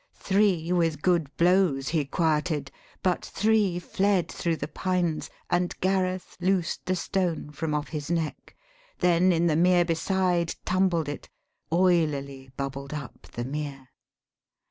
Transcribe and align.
Three 0.17 0.71
with 0.71 1.03
good 1.03 1.29
blows 1.37 1.89
he 1.89 2.05
quieted, 2.05 2.71
but 3.03 3.23
three 3.23 3.77
Fled 3.77 4.29
thro' 4.31 4.55
the 4.55 4.67
pines; 4.67 5.29
and 5.47 5.79
Gareth 5.79 6.35
loosed 6.41 6.87
the 6.87 6.95
stone 6.95 7.51
From 7.51 7.75
off 7.75 7.89
his 7.89 8.09
neck, 8.09 8.55
then 8.97 9.31
in 9.31 9.45
the 9.45 9.55
mere 9.55 9.85
beside 9.85 10.55
Tumbled 10.65 11.07
it; 11.07 11.29
oilily 11.71 12.49
bubbled 12.57 12.95
up 12.95 13.27
the 13.33 13.45
mere. 13.45 13.89